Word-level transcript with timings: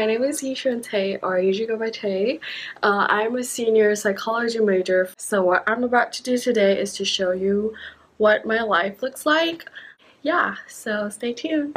my 0.00 0.06
name 0.06 0.24
is 0.24 0.42
Yi 0.42 0.54
Xuen 0.54 0.82
Tay, 0.82 1.18
or 1.18 1.36
I 1.36 1.40
usually 1.40 1.66
go 1.66 1.76
by 1.76 1.90
Tay. 1.90 2.40
Uh, 2.82 3.06
I'm 3.10 3.36
a 3.36 3.44
senior 3.44 3.94
psychology 3.94 4.58
major. 4.58 5.10
So 5.18 5.44
what 5.44 5.62
I'm 5.66 5.84
about 5.84 6.10
to 6.14 6.22
do 6.22 6.38
today 6.38 6.80
is 6.80 6.94
to 6.94 7.04
show 7.04 7.32
you 7.32 7.74
what 8.16 8.46
my 8.46 8.62
life 8.62 9.02
looks 9.02 9.26
like. 9.26 9.68
Yeah, 10.22 10.54
so 10.66 11.10
stay 11.10 11.34
tuned. 11.34 11.76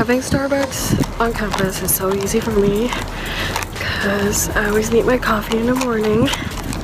Having 0.00 0.20
Starbucks 0.20 1.20
on 1.20 1.34
campus 1.34 1.82
is 1.82 1.94
so 1.94 2.10
easy 2.14 2.40
for 2.40 2.52
me 2.52 2.84
because 3.74 4.48
I 4.48 4.70
always 4.70 4.90
need 4.90 5.04
my 5.04 5.18
coffee 5.18 5.58
in 5.58 5.66
the 5.66 5.74
morning 5.74 6.26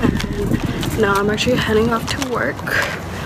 and 0.03 1.01
now 1.01 1.15
I'm 1.15 1.31
actually 1.31 1.57
heading 1.57 1.89
off 1.89 2.07
to 2.11 2.31
work. 2.31 2.59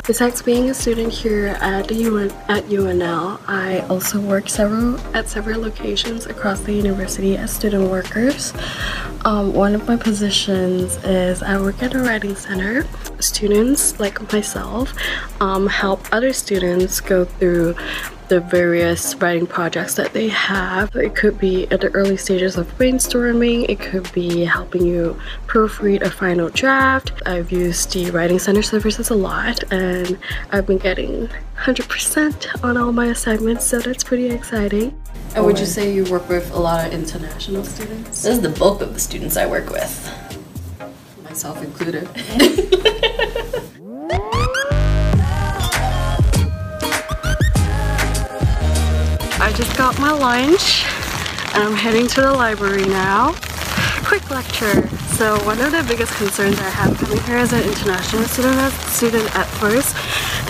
Besides 0.06 0.42
being 0.42 0.70
a 0.70 0.74
student 0.74 1.12
here 1.12 1.58
at 1.60 1.90
UN, 1.90 2.30
at 2.48 2.66
UNL, 2.66 3.40
I 3.48 3.80
also 3.88 4.20
work 4.20 4.48
several 4.48 4.96
at 5.12 5.28
several 5.28 5.60
locations 5.60 6.26
across 6.26 6.60
the 6.60 6.72
university 6.72 7.36
as 7.36 7.52
student 7.52 7.90
workers. 7.90 8.52
Um, 9.24 9.52
one 9.52 9.74
of 9.74 9.88
my 9.88 9.96
positions 9.96 11.02
is 11.02 11.42
I 11.42 11.60
work 11.60 11.82
at 11.82 11.96
a 11.96 11.98
writing 11.98 12.36
center. 12.36 12.86
Students 13.20 14.00
like 14.00 14.32
myself 14.32 14.94
um, 15.40 15.66
help 15.66 16.06
other 16.12 16.32
students 16.32 17.00
go 17.00 17.24
through 17.24 17.74
the 18.30 18.40
various 18.40 19.16
writing 19.16 19.44
projects 19.44 19.96
that 19.96 20.12
they 20.12 20.28
have. 20.28 20.94
It 20.94 21.16
could 21.16 21.36
be 21.38 21.68
at 21.72 21.80
the 21.80 21.88
early 21.88 22.16
stages 22.16 22.56
of 22.56 22.66
brainstorming, 22.78 23.68
it 23.68 23.80
could 23.80 24.10
be 24.12 24.44
helping 24.44 24.86
you 24.86 25.20
proofread 25.48 26.02
a 26.02 26.10
final 26.10 26.48
draft. 26.48 27.10
I've 27.26 27.50
used 27.50 27.92
the 27.92 28.12
Writing 28.12 28.38
Center 28.38 28.62
services 28.62 29.10
a 29.10 29.16
lot 29.16 29.64
and 29.72 30.16
I've 30.52 30.64
been 30.64 30.78
getting 30.78 31.28
100% 31.56 32.64
on 32.64 32.76
all 32.76 32.92
my 32.92 33.06
assignments, 33.06 33.66
so 33.66 33.80
that's 33.80 34.04
pretty 34.04 34.30
exciting. 34.30 34.96
And 35.34 35.44
would 35.44 35.58
you 35.58 35.66
say 35.66 35.92
you 35.92 36.04
work 36.04 36.28
with 36.28 36.52
a 36.52 36.58
lot 36.58 36.86
of 36.86 36.92
international 36.92 37.64
students? 37.64 38.22
This 38.22 38.36
is 38.36 38.40
the 38.40 38.48
bulk 38.50 38.80
of 38.80 38.94
the 38.94 39.00
students 39.00 39.36
I 39.36 39.46
work 39.46 39.70
with. 39.70 39.92
Myself 41.24 41.62
included. 41.64 42.08
I 49.50 49.52
just 49.52 49.76
got 49.76 49.98
my 49.98 50.12
lunch 50.12 50.84
and 51.54 51.64
I'm 51.64 51.74
heading 51.74 52.06
to 52.06 52.20
the 52.20 52.32
library 52.32 52.86
now. 52.86 53.34
Quick 54.04 54.30
lecture. 54.30 54.86
So 55.16 55.44
one 55.44 55.60
of 55.60 55.72
the 55.72 55.84
biggest 55.88 56.14
concerns 56.14 56.56
I 56.60 56.68
have 56.68 56.96
coming 56.96 57.20
here 57.24 57.38
as 57.38 57.52
an 57.52 57.64
international 57.64 58.22
student, 58.26 58.72
student 58.72 59.36
at 59.36 59.48
first 59.58 59.96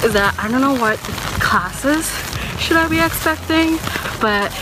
is 0.04 0.12
that 0.12 0.34
I 0.38 0.50
don't 0.50 0.60
know 0.60 0.78
what 0.78 0.98
classes 1.40 2.12
should 2.60 2.76
I 2.76 2.88
be 2.88 3.00
expecting, 3.00 3.78
but 4.20 4.52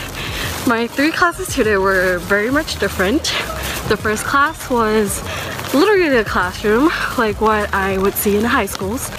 my 0.69 0.87
three 0.87 1.11
classes 1.11 1.53
today 1.53 1.77
were 1.77 2.19
very 2.19 2.53
much 2.53 2.79
different. 2.79 3.25
The 3.89 3.97
first 3.97 4.23
class 4.23 4.71
was 4.71 5.21
literally 5.75 6.17
a 6.17 6.25
classroom, 6.25 6.91
like 7.19 7.41
what 7.41 7.75
I 7.75 7.99
would 7.99 8.15
see 8.15 8.37
in 8.37 8.45
high 8.45 8.67
schools. 8.67 9.11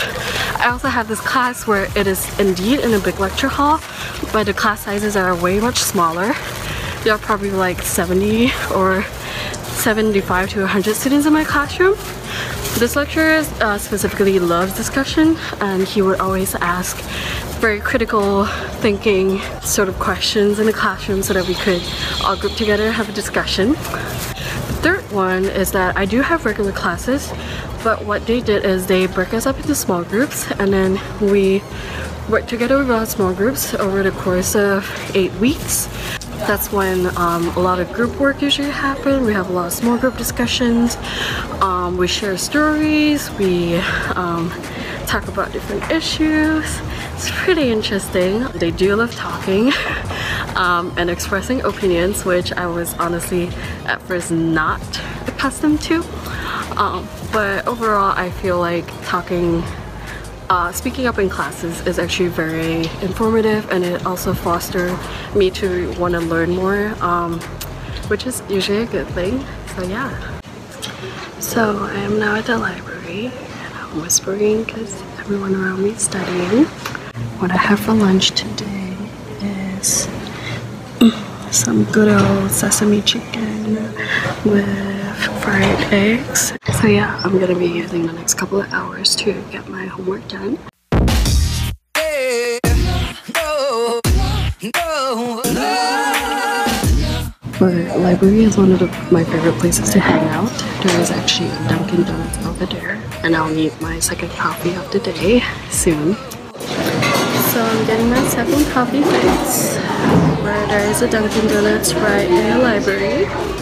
I 0.59 0.69
also 0.71 0.87
have 0.87 1.07
this 1.07 1.21
class 1.21 1.67
where 1.67 1.85
it 1.97 2.07
is 2.07 2.39
indeed 2.39 2.79
in 2.79 2.93
a 2.93 2.99
big 2.99 3.19
lecture 3.19 3.47
hall, 3.47 3.79
but 4.31 4.45
the 4.45 4.53
class 4.53 4.81
sizes 4.81 5.15
are 5.15 5.35
way 5.35 5.59
much 5.59 5.79
smaller. 5.79 6.33
There 7.03 7.13
are 7.13 7.19
probably 7.19 7.51
like 7.51 7.81
70 7.81 8.51
or 8.75 9.03
75 9.79 10.49
to 10.49 10.59
100 10.59 10.95
students 10.95 11.25
in 11.25 11.33
my 11.33 11.43
classroom. 11.43 11.95
This 12.77 12.95
lecturer 12.95 13.43
uh, 13.61 13.77
specifically 13.77 14.39
loves 14.39 14.75
discussion 14.75 15.37
and 15.59 15.87
he 15.87 16.01
would 16.01 16.19
always 16.19 16.55
ask 16.55 16.97
very 17.59 17.79
critical 17.79 18.45
thinking 18.81 19.39
sort 19.61 19.89
of 19.89 19.99
questions 19.99 20.59
in 20.59 20.65
the 20.65 20.73
classroom 20.73 21.23
so 21.23 21.33
that 21.33 21.47
we 21.47 21.55
could 21.55 21.81
all 22.23 22.37
group 22.37 22.53
together 22.53 22.91
have 22.91 23.09
a 23.09 23.11
discussion. 23.11 23.71
The 23.71 24.79
third 24.81 25.11
one 25.11 25.45
is 25.45 25.71
that 25.71 25.97
I 25.97 26.05
do 26.05 26.21
have 26.21 26.45
regular 26.45 26.71
classes 26.71 27.31
but 27.83 28.05
what 28.05 28.25
they 28.25 28.41
did 28.41 28.65
is 28.65 28.87
they 28.87 29.07
break 29.07 29.33
us 29.33 29.45
up 29.45 29.57
into 29.57 29.75
small 29.75 30.03
groups 30.03 30.51
and 30.51 30.73
then 30.73 30.99
we 31.21 31.61
work 32.29 32.45
together 32.47 32.77
with 32.77 32.91
our 32.91 33.05
small 33.05 33.33
groups 33.33 33.73
over 33.75 34.03
the 34.03 34.11
course 34.11 34.55
of 34.55 34.85
eight 35.15 35.33
weeks. 35.33 35.87
That's 36.47 36.71
when 36.71 37.07
um, 37.17 37.47
a 37.49 37.59
lot 37.59 37.79
of 37.79 37.91
group 37.91 38.17
work 38.19 38.41
usually 38.41 38.69
happen. 38.69 39.25
We 39.25 39.33
have 39.33 39.49
a 39.49 39.53
lot 39.53 39.67
of 39.67 39.73
small 39.73 39.97
group 39.97 40.17
discussions. 40.17 40.95
Um, 41.61 41.97
we 41.97 42.07
share 42.07 42.37
stories. 42.37 43.31
We 43.31 43.77
um, 44.15 44.49
talk 45.05 45.27
about 45.27 45.51
different 45.51 45.89
issues. 45.91 46.65
It's 47.15 47.31
pretty 47.31 47.71
interesting. 47.71 48.43
They 48.55 48.71
do 48.71 48.95
love 48.95 49.13
talking 49.15 49.73
um, 50.55 50.93
and 50.97 51.09
expressing 51.09 51.61
opinions, 51.61 52.25
which 52.25 52.53
I 52.53 52.67
was 52.67 52.93
honestly 52.95 53.47
at 53.85 54.01
first 54.03 54.31
not 54.31 54.81
accustomed 55.27 55.81
to. 55.81 56.03
Um, 56.77 57.07
but 57.31 57.67
overall 57.67 58.13
I 58.15 58.29
feel 58.29 58.59
like 58.59 58.85
talking 59.05 59.63
uh, 60.49 60.71
speaking 60.71 61.05
up 61.05 61.19
in 61.19 61.29
classes 61.29 61.85
is 61.85 61.99
actually 61.99 62.29
very 62.29 62.87
informative 63.01 63.69
and 63.71 63.83
it 63.83 64.05
also 64.05 64.33
fosters 64.33 64.97
me 65.35 65.51
to 65.51 65.91
want 65.99 66.13
to 66.15 66.19
learn 66.19 66.49
more 66.55 66.87
um, 67.03 67.39
which 68.09 68.25
is 68.25 68.41
usually 68.49 68.79
a 68.79 68.85
good 68.87 69.07
thing. 69.09 69.45
So 69.75 69.83
yeah. 69.83 70.39
So 71.39 71.77
I 71.77 71.93
am 71.95 72.19
now 72.19 72.35
at 72.35 72.45
the 72.45 72.57
library. 72.57 73.27
And 73.27 73.73
I'm 73.75 74.01
whispering 74.01 74.63
because 74.63 74.93
everyone 75.19 75.55
around 75.55 75.83
me 75.83 75.91
is 75.91 76.01
studying. 76.01 76.65
What 77.39 77.51
I 77.51 77.57
have 77.57 77.79
for 77.79 77.93
lunch 77.93 78.31
today 78.31 78.95
is 79.79 80.07
some 81.51 81.85
good 81.85 82.09
old 82.09 82.51
sesame 82.51 83.01
chicken 83.01 83.75
with 84.43 84.88
fried 85.41 85.93
eggs 85.93 86.53
so 86.81 86.87
yeah, 86.87 87.19
I'm 87.25 87.37
gonna 87.39 87.59
be 87.59 87.65
using 87.65 88.07
the 88.07 88.13
next 88.13 88.35
couple 88.35 88.61
of 88.61 88.71
hours 88.71 89.13
to 89.17 89.33
get 89.51 89.67
my 89.67 89.85
homework 89.85 90.25
done. 90.29 90.57
But 97.59 97.99
library 97.99 98.45
is 98.45 98.57
one 98.57 98.71
of 98.71 99.11
my 99.11 99.25
favorite 99.25 99.59
places 99.59 99.89
to 99.89 99.99
hang 99.99 100.25
out. 100.29 100.49
There 100.85 101.01
is 101.01 101.11
actually 101.11 101.49
a 101.49 101.67
Dunkin' 101.67 102.03
Donuts 102.03 102.45
over 102.45 102.65
there, 102.65 102.91
and 103.23 103.35
I'll 103.35 103.53
need 103.53 103.73
my 103.81 103.99
second 103.99 104.29
coffee 104.29 104.73
of 104.75 104.89
the 104.93 104.99
day 104.99 105.43
soon. 105.69 106.15
So 107.51 107.61
I'm 107.61 107.85
getting 107.87 108.09
my 108.09 108.25
second 108.29 108.65
coffee 108.71 109.03
fix, 109.03 109.75
where 110.43 110.67
there 110.67 110.89
is 110.89 111.01
a 111.01 111.09
Dunkin' 111.09 111.47
Donuts 111.47 111.93
right 111.95 112.29
in 112.29 112.57
the 112.57 112.63
library. 112.63 113.58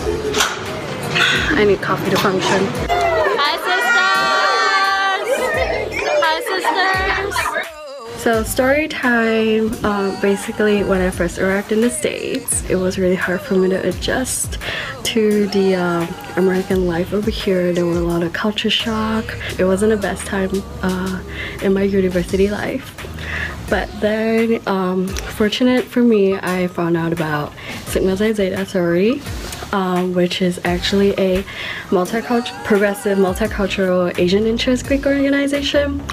I 1.19 1.65
need 1.65 1.81
coffee 1.81 2.09
to 2.11 2.17
function. 2.17 2.67
Hi 2.89 3.57
sisters! 3.67 5.27
Hi 6.23 6.41
sisters! 6.45 8.21
So 8.21 8.43
story 8.43 8.87
time, 8.87 9.73
uh, 9.83 10.19
basically 10.21 10.83
when 10.83 11.01
I 11.01 11.09
first 11.09 11.39
arrived 11.39 11.71
in 11.71 11.81
the 11.81 11.89
States, 11.89 12.63
it 12.69 12.75
was 12.75 12.99
really 12.99 13.15
hard 13.15 13.41
for 13.41 13.55
me 13.55 13.69
to 13.69 13.87
adjust 13.87 14.59
to 15.03 15.47
the 15.47 15.75
uh, 15.75 16.05
American 16.35 16.85
life 16.85 17.13
over 17.13 17.31
here. 17.31 17.73
There 17.73 17.85
were 17.85 17.97
a 17.97 18.01
lot 18.01 18.21
of 18.23 18.33
culture 18.33 18.69
shock. 18.69 19.25
It 19.57 19.65
wasn't 19.65 19.91
the 19.91 19.97
best 19.97 20.25
time 20.25 20.51
uh, 20.83 21.21
in 21.63 21.73
my 21.73 21.83
university 21.83 22.49
life. 22.49 22.93
But 23.69 23.89
then, 23.99 24.61
um, 24.67 25.07
fortunate 25.07 25.83
for 25.83 26.01
me, 26.01 26.35
I 26.35 26.67
found 26.67 26.95
out 26.95 27.11
about 27.11 27.53
Sigma 27.85 28.15
Psi 28.15 28.33
Zeta 28.33 28.65
sorority, 28.65 29.21
um, 29.73 30.13
which 30.13 30.41
is 30.41 30.59
actually 30.63 31.11
a 31.17 31.43
multicultural, 31.89 32.63
progressive, 32.63 33.17
multicultural 33.17 34.17
Asian 34.17 34.45
interest 34.45 34.85
Greek 34.87 35.05
organization. 35.05 36.03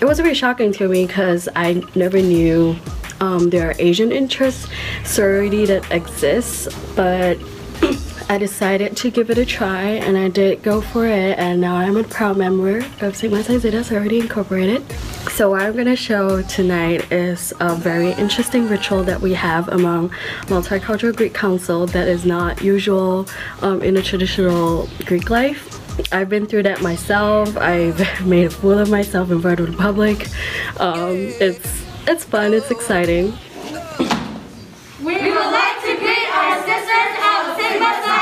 It 0.00 0.04
was 0.04 0.18
very 0.18 0.34
shocking 0.34 0.72
to 0.74 0.88
me 0.88 1.06
because 1.06 1.48
I 1.56 1.82
never 1.94 2.20
knew 2.20 2.76
um, 3.20 3.50
there 3.50 3.70
are 3.70 3.74
Asian 3.78 4.12
interest 4.12 4.68
sorority 5.04 5.66
that 5.66 5.90
exists, 5.90 6.68
but 6.94 7.38
I 8.30 8.36
decided 8.36 8.96
to 8.98 9.10
give 9.10 9.30
it 9.30 9.38
a 9.38 9.46
try 9.46 9.82
and 9.82 10.18
I 10.18 10.28
did 10.28 10.62
go 10.62 10.82
for 10.82 11.06
it 11.06 11.38
and 11.38 11.60
now 11.60 11.76
I'm 11.76 11.96
a 11.96 12.04
proud 12.04 12.36
member 12.36 12.84
of 13.00 13.16
Sigma 13.16 13.42
Psi 13.42 13.58
Zeta 13.58 13.82
Sorority 13.82 14.20
Incorporated. 14.20 14.84
So 15.30 15.50
what 15.50 15.62
I'm 15.62 15.72
going 15.72 15.86
to 15.86 15.96
show 15.96 16.42
tonight 16.42 17.10
is 17.10 17.54
a 17.60 17.74
very 17.74 18.12
interesting 18.12 18.68
ritual 18.68 19.02
that 19.04 19.20
we 19.20 19.32
have 19.32 19.68
among 19.68 20.10
Multicultural 20.46 21.16
Greek 21.16 21.32
Council 21.32 21.86
that 21.86 22.06
is 22.06 22.26
not 22.26 22.62
usual 22.62 23.26
um, 23.62 23.82
in 23.82 23.96
a 23.96 24.02
traditional 24.02 24.88
Greek 25.06 25.30
life. 25.30 25.78
I've 26.12 26.28
been 26.28 26.46
through 26.46 26.64
that 26.64 26.82
myself. 26.82 27.56
I've 27.56 27.98
made 28.26 28.44
a 28.44 28.50
fool 28.50 28.78
of 28.78 28.90
myself 28.90 29.30
in 29.30 29.40
front 29.40 29.60
of 29.60 29.70
the 29.70 29.76
public. 29.76 30.28
Um, 30.78 31.14
it's 31.40 31.84
it's 32.06 32.24
fun. 32.24 32.54
It's 32.54 32.70
exciting. 32.70 33.32
We 35.00 35.14
would 35.14 35.50
like 35.52 35.80
to 35.82 35.96
greet 35.98 36.28
our 36.34 36.56
sisters 36.64 37.14
of 37.20 37.56
Sigma 37.56 38.02
Psi 38.04 38.18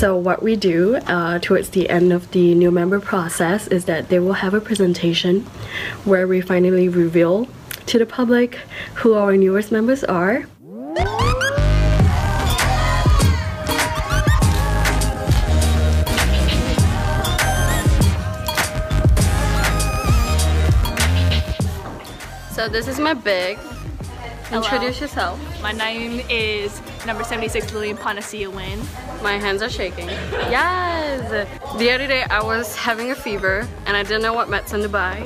So 0.00 0.16
what 0.16 0.42
we 0.42 0.56
do 0.56 0.96
uh, 0.96 1.40
towards 1.40 1.68
the 1.68 1.90
end 1.90 2.10
of 2.10 2.30
the 2.30 2.54
new 2.54 2.70
member 2.70 3.00
process 3.00 3.66
is 3.66 3.84
that 3.84 4.08
they 4.08 4.18
will 4.18 4.32
have 4.32 4.54
a 4.54 4.60
presentation 4.62 5.42
where 6.06 6.26
we 6.26 6.40
finally 6.40 6.88
reveal 6.88 7.46
to 7.84 7.98
the 7.98 8.06
public 8.06 8.54
who 8.94 9.12
our 9.12 9.36
newest 9.36 9.70
members 9.70 10.02
are. 10.02 10.46
So 22.54 22.70
this 22.70 22.88
is 22.88 22.98
my 22.98 23.12
bag. 23.12 23.58
Introduce 24.52 25.00
yourself. 25.00 25.38
My 25.62 25.70
name 25.70 26.26
is 26.28 26.80
number 27.06 27.22
76 27.22 27.72
Lillian 27.72 27.96
Panacea 27.96 28.50
Win. 28.50 28.80
My 29.22 29.34
hands 29.38 29.62
are 29.62 29.70
shaking. 29.70 30.08
Yes! 30.50 31.30
The 31.78 31.90
other 31.92 32.08
day 32.08 32.24
I 32.24 32.42
was 32.42 32.74
having 32.74 33.12
a 33.12 33.14
fever 33.14 33.68
and 33.86 33.96
I 33.96 34.02
didn't 34.02 34.22
know 34.22 34.32
what 34.32 34.48
medicine 34.48 34.80
to 34.82 34.88
buy. 34.88 35.24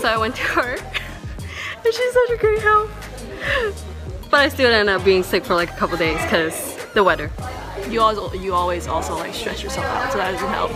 So 0.00 0.08
I 0.08 0.18
went 0.18 0.36
to 0.36 0.42
her 0.52 0.74
and 0.74 1.94
she's 1.94 2.12
such 2.12 2.30
a 2.30 2.36
great 2.36 2.60
help. 2.60 2.90
But 4.30 4.40
I 4.40 4.48
still 4.50 4.70
ended 4.70 4.94
up 4.94 5.02
being 5.02 5.22
sick 5.22 5.44
for 5.46 5.54
like 5.54 5.70
a 5.70 5.76
couple 5.76 5.96
days 5.96 6.20
because 6.22 6.76
the 6.92 7.02
weather. 7.02 7.30
You 7.88 8.02
always, 8.02 8.42
you 8.42 8.52
always 8.52 8.86
also 8.86 9.14
like 9.14 9.32
stress 9.32 9.62
yourself 9.62 9.86
out, 9.86 10.12
so 10.12 10.18
that 10.18 10.32
doesn't 10.32 10.48
help. 10.48 10.72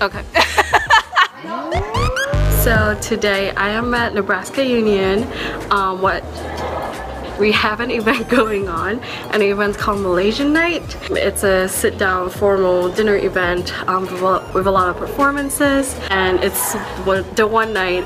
Okay. 0.00 0.22
So 2.64 2.98
today 3.02 3.50
I 3.50 3.68
am 3.68 3.92
at 3.92 4.14
Nebraska 4.14 4.64
Union. 4.64 5.30
Um, 5.70 6.00
what 6.00 6.24
we 7.38 7.52
have 7.52 7.80
an 7.80 7.90
event 8.00 8.26
going 8.30 8.70
on 8.70 9.00
and 9.00 9.42
the 9.42 9.50
event's 9.50 9.76
called 9.76 10.00
Malaysian 10.00 10.54
Night. 10.54 10.96
It's 11.10 11.44
a 11.44 11.68
sit 11.68 11.98
down 11.98 12.30
formal 12.30 12.88
dinner 12.88 13.16
event 13.16 13.78
um, 13.86 14.04
with 14.54 14.66
a 14.66 14.70
lot 14.70 14.88
of 14.88 14.96
performances 14.96 15.94
and 16.08 16.42
it's 16.42 16.72
the 17.36 17.46
one 17.46 17.74
night 17.74 18.02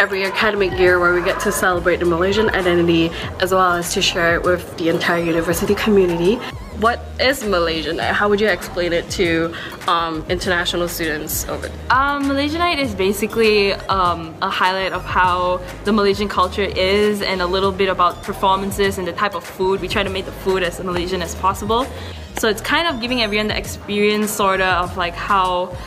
every 0.00 0.24
academic 0.24 0.72
year 0.78 0.98
where 0.98 1.12
we 1.12 1.22
get 1.22 1.38
to 1.40 1.52
celebrate 1.52 1.98
the 1.98 2.06
Malaysian 2.06 2.48
identity 2.48 3.10
as 3.40 3.52
well 3.52 3.74
as 3.74 3.92
to 3.92 4.00
share 4.00 4.36
it 4.36 4.42
with 4.42 4.74
the 4.78 4.88
entire 4.88 5.22
university 5.22 5.74
community. 5.74 6.40
What 6.82 7.00
is 7.20 7.44
Malaysian 7.44 7.98
Night? 7.98 8.12
How 8.12 8.28
would 8.28 8.40
you 8.40 8.48
explain 8.48 8.92
it 8.92 9.08
to 9.10 9.54
um, 9.86 10.24
international 10.28 10.88
students 10.88 11.48
over 11.48 11.68
there? 11.68 11.78
Um, 11.90 12.26
Malaysian 12.26 12.58
Night 12.58 12.80
is 12.80 12.92
basically 12.92 13.72
um, 13.72 14.34
a 14.42 14.50
highlight 14.50 14.92
of 14.92 15.04
how 15.04 15.60
the 15.84 15.92
Malaysian 15.92 16.26
culture 16.26 16.64
is 16.64 17.22
and 17.22 17.40
a 17.40 17.46
little 17.46 17.70
bit 17.70 17.88
about 17.88 18.24
performances 18.24 18.98
and 18.98 19.06
the 19.06 19.12
type 19.12 19.36
of 19.36 19.44
food. 19.44 19.80
We 19.80 19.86
try 19.86 20.02
to 20.02 20.10
make 20.10 20.24
the 20.24 20.32
food 20.32 20.64
as 20.64 20.82
Malaysian 20.82 21.22
as 21.22 21.36
possible. 21.36 21.86
So 22.38 22.48
it's 22.48 22.60
kind 22.60 22.88
of 22.88 23.00
giving 23.00 23.22
everyone 23.22 23.46
the 23.46 23.56
experience 23.56 24.32
sorta 24.32 24.66
of 24.66 24.96
like 24.96 25.14
how 25.14 25.78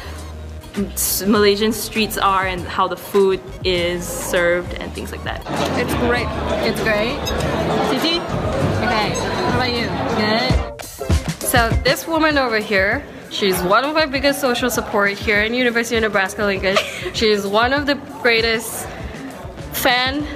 Malaysian 1.28 1.74
streets 1.74 2.18
are 2.18 2.48
and 2.48 2.62
how 2.62 2.88
the 2.88 2.96
food 2.96 3.42
is 3.66 4.08
served 4.08 4.74
and 4.76 4.94
things 4.94 5.12
like 5.12 5.26
that. 5.26 5.42
It's 5.78 5.94
great. 6.08 6.28
It's 6.66 6.82
great. 6.84 7.20
Cici? 7.92 8.22
Okay, 8.86 9.10
how 9.12 9.56
about 9.58 9.74
you? 9.74 9.88
Good? 10.16 10.75
So 11.56 11.70
this 11.86 12.06
woman 12.06 12.38
over 12.38 12.60
here, 12.60 13.02
she's 13.30 13.62
one 13.64 13.86
of 13.86 13.96
my 13.96 14.06
biggest 14.06 14.42
social 14.42 14.70
support 14.70 15.12
here 15.12 15.42
in 15.42 15.54
University 15.54 15.96
of 15.96 16.02
Nebraska-Lincoln. 16.02 16.76
she's 17.14 17.48
one 17.48 17.72
of 17.72 17.86
the 17.86 17.96
greatest 18.22 18.86
fan 19.72 20.28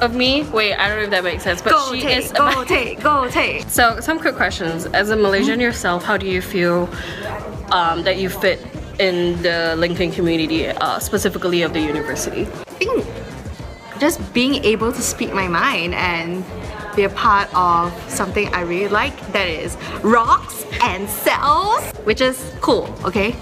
of 0.00 0.14
me. 0.14 0.44
Wait, 0.44 0.72
I 0.72 0.88
don't 0.88 0.96
know 0.96 1.04
if 1.04 1.10
that 1.10 1.24
makes 1.24 1.42
sense, 1.42 1.60
but 1.60 1.72
go 1.72 1.92
she 1.92 2.00
take, 2.00 2.24
is. 2.24 2.32
Go 2.32 2.64
take, 2.76 3.02
go 3.02 3.28
take. 3.28 3.68
So 3.68 4.00
some 4.00 4.18
quick 4.18 4.34
questions. 4.34 4.86
As 4.86 5.10
a 5.10 5.16
Malaysian 5.16 5.56
mm 5.56 5.60
-hmm. 5.60 5.62
yourself, 5.64 6.04
how 6.06 6.16
do 6.16 6.26
you 6.26 6.40
feel 6.40 6.88
um, 7.70 8.02
that 8.04 8.16
you 8.16 8.30
fit 8.30 8.64
in 8.98 9.42
the 9.42 9.74
Lincoln 9.76 10.10
community, 10.10 10.68
uh, 10.68 10.98
specifically 11.00 11.64
of 11.66 11.72
the 11.72 11.80
university? 11.80 12.48
Being, 12.78 13.04
just 14.00 14.18
being 14.32 14.64
able 14.64 14.90
to 14.90 15.02
speak 15.02 15.34
my 15.34 15.48
mind 15.48 15.94
and 15.94 16.44
be 16.96 17.04
a 17.04 17.08
part 17.10 17.48
of 17.54 17.92
something 18.10 18.52
I 18.54 18.62
really 18.62 18.88
like 18.88 19.14
that 19.32 19.48
is 19.48 19.76
rocks 20.02 20.64
and 20.82 21.08
cells, 21.08 21.92
which 22.04 22.20
is 22.20 22.52
cool, 22.60 22.94
okay? 23.04 23.36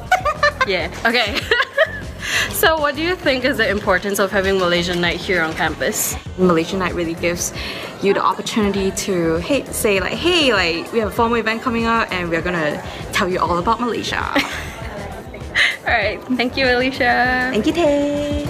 yeah, 0.66 0.90
okay. 1.06 1.38
so 2.50 2.78
what 2.78 2.94
do 2.94 3.02
you 3.02 3.16
think 3.16 3.44
is 3.44 3.56
the 3.56 3.68
importance 3.68 4.18
of 4.18 4.30
having 4.30 4.58
Malaysian 4.58 5.00
night 5.00 5.16
here 5.20 5.42
on 5.42 5.52
campus? 5.54 6.16
Malaysian 6.38 6.78
night 6.78 6.94
really 6.94 7.14
gives 7.14 7.52
you 8.02 8.14
the 8.14 8.22
opportunity 8.22 8.90
to 8.92 9.36
hey, 9.38 9.64
say 9.66 10.00
like, 10.00 10.12
hey, 10.12 10.52
like 10.52 10.92
we 10.92 10.98
have 10.98 11.08
a 11.08 11.12
formal 11.12 11.36
event 11.38 11.62
coming 11.62 11.86
up 11.86 12.10
and 12.12 12.30
we're 12.30 12.42
gonna 12.42 12.82
tell 13.12 13.28
you 13.28 13.38
all 13.38 13.58
about 13.58 13.80
Malaysia. 13.80 14.16
Alright, 15.84 16.22
thank 16.36 16.56
you 16.56 16.66
Alicia. 16.66 17.50
Thank 17.52 17.66
you 17.66 17.72
Tay. 17.72 18.49